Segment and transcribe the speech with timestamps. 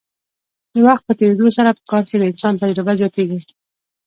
[0.73, 3.39] د وخت په تیریدو سره په کار کې د انسان تجربه زیاتیږي.